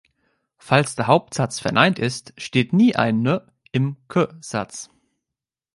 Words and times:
Falls 0.57 0.95
der 0.95 1.05
Hauptsatz 1.05 1.59
verneint 1.59 1.99
ist, 1.99 2.33
steht 2.35 2.73
nie 2.73 2.95
ein 2.95 3.21
"ne" 3.21 3.45
im 3.71 3.97
"que"-Satz. 4.07 4.89